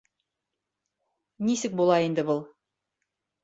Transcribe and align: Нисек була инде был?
Нисек 1.45 1.77
була 1.83 1.99
инде 2.09 2.21
был? 2.33 2.43